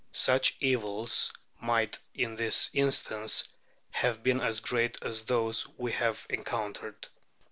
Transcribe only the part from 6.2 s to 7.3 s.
encountered.